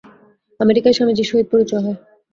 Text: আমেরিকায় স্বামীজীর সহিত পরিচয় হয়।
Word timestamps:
আমেরিকায় 0.59 0.95
স্বামীজীর 0.97 1.27
সহিত 1.29 1.47
পরিচয় 1.51 1.81
হয়। 1.85 1.97